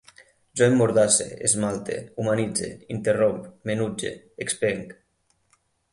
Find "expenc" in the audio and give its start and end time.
4.47-5.01